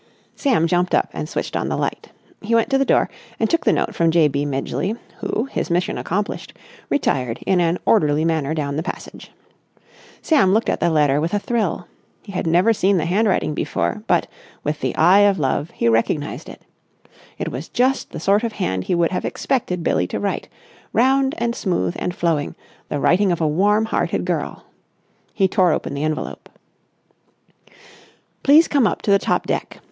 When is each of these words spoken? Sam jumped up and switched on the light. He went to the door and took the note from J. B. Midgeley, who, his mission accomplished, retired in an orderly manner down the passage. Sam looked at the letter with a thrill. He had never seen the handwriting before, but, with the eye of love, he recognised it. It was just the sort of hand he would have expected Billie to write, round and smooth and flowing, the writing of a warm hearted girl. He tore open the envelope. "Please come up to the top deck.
Sam 0.35 0.65
jumped 0.65 0.95
up 0.95 1.09
and 1.13 1.29
switched 1.29 1.55
on 1.55 1.69
the 1.69 1.77
light. 1.77 2.09
He 2.41 2.55
went 2.55 2.71
to 2.71 2.79
the 2.79 2.85
door 2.85 3.07
and 3.39 3.47
took 3.47 3.65
the 3.65 3.71
note 3.71 3.93
from 3.93 4.09
J. 4.09 4.27
B. 4.27 4.47
Midgeley, 4.47 4.97
who, 5.19 5.45
his 5.51 5.69
mission 5.69 5.95
accomplished, 5.95 6.57
retired 6.89 7.37
in 7.45 7.59
an 7.61 7.77
orderly 7.85 8.25
manner 8.25 8.55
down 8.55 8.77
the 8.77 8.81
passage. 8.81 9.29
Sam 10.23 10.53
looked 10.55 10.69
at 10.69 10.79
the 10.79 10.89
letter 10.89 11.21
with 11.21 11.35
a 11.35 11.39
thrill. 11.39 11.85
He 12.23 12.31
had 12.31 12.47
never 12.47 12.73
seen 12.73 12.97
the 12.97 13.05
handwriting 13.05 13.53
before, 13.53 14.01
but, 14.07 14.25
with 14.63 14.79
the 14.81 14.95
eye 14.95 15.19
of 15.19 15.37
love, 15.37 15.69
he 15.69 15.87
recognised 15.87 16.49
it. 16.49 16.63
It 17.37 17.51
was 17.51 17.69
just 17.69 18.09
the 18.09 18.19
sort 18.19 18.43
of 18.43 18.53
hand 18.53 18.85
he 18.85 18.95
would 18.95 19.11
have 19.11 19.23
expected 19.23 19.83
Billie 19.83 20.07
to 20.07 20.19
write, 20.19 20.49
round 20.93 21.35
and 21.37 21.55
smooth 21.55 21.95
and 21.99 22.15
flowing, 22.15 22.55
the 22.89 22.99
writing 22.99 23.31
of 23.31 23.39
a 23.39 23.47
warm 23.47 23.85
hearted 23.85 24.25
girl. 24.25 24.65
He 25.31 25.47
tore 25.47 25.71
open 25.71 25.93
the 25.93 26.03
envelope. 26.03 26.49
"Please 28.41 28.67
come 28.67 28.87
up 28.87 29.03
to 29.03 29.11
the 29.11 29.19
top 29.19 29.45
deck. 29.45 29.79